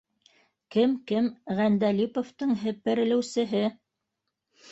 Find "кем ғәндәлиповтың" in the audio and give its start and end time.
1.11-2.55